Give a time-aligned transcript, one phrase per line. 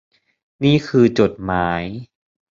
[0.63, 1.83] นี่คือจดหมาย